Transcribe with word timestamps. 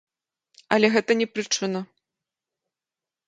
Але 0.77 0.87
гэта 0.95 1.11
не 1.19 1.27
прычына. 1.33 1.79